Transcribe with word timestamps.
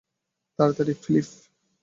তাড়াতাড়ি, 0.59 0.93
ফিলিপ। 1.03 1.27